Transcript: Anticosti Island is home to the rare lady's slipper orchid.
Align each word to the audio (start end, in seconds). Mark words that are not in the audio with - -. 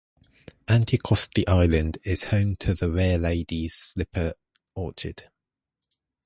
Anticosti 0.65 1.47
Island 1.47 1.99
is 2.03 2.23
home 2.23 2.55
to 2.55 2.73
the 2.73 2.89
rare 2.89 3.19
lady's 3.19 3.75
slipper 3.75 4.33
orchid. 4.73 5.29